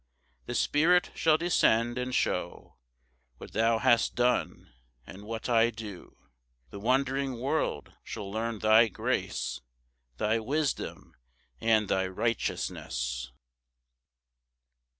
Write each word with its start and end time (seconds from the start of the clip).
7 0.45 0.45
"The 0.47 0.55
Spirit 0.55 1.11
shall 1.13 1.37
descend, 1.37 1.99
and 1.99 2.15
show 2.15 2.79
"What 3.37 3.53
thou 3.53 3.77
hast 3.77 4.15
done, 4.15 4.73
and 5.05 5.25
what 5.25 5.47
I 5.47 5.69
do; 5.69 6.17
"The 6.71 6.79
wond'ring 6.79 7.39
world 7.39 7.93
shall 8.03 8.31
learn 8.31 8.57
thy 8.57 8.87
grace, 8.87 9.61
"Thy 10.17 10.39
wisdom 10.39 11.13
and 11.59 11.87
thy 11.87 12.07
righteousness." 12.07 13.31